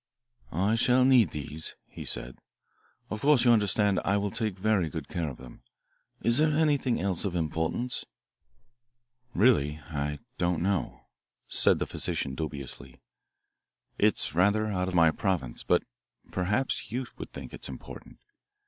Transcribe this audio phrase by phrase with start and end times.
[0.55, 2.39] "I shall need these," he said.
[3.11, 5.61] "Of course you understand I will take very good care of them.
[6.23, 8.03] Is there anything else of importance?"
[9.35, 11.03] "Really, I don't know,"
[11.47, 12.99] said the physician dubiously.
[13.99, 15.83] "It's rather out of my province, but
[16.31, 18.17] perhaps you would think it important.